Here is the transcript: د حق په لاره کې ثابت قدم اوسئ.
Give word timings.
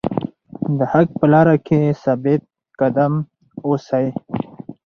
د 0.77 0.79
حق 0.91 1.07
په 1.19 1.25
لاره 1.33 1.55
کې 1.65 1.79
ثابت 2.03 2.41
قدم 2.79 3.13
اوسئ. 3.67 4.07